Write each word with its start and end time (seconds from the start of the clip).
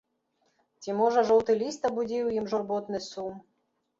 Ці 0.85 0.93
можа 1.01 1.23
жоўты 1.29 1.57
ліст 1.59 1.85
абудзіў 1.89 2.23
у 2.31 2.33
ім 2.41 2.47
журботны 2.53 3.05
сум. 3.09 3.35